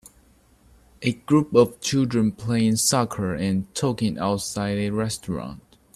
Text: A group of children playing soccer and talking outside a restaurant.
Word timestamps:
A 1.03 1.13
group 1.13 1.53
of 1.53 1.79
children 1.79 2.31
playing 2.31 2.77
soccer 2.77 3.35
and 3.35 3.71
talking 3.75 4.17
outside 4.17 4.79
a 4.79 4.89
restaurant. 4.89 5.77